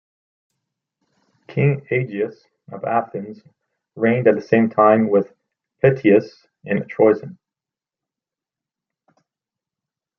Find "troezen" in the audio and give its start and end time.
6.87-7.37